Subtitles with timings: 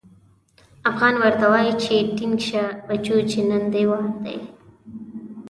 [0.91, 4.37] افغان ورته وايي چې ټينګ شه بچو چې نن دې وار دی.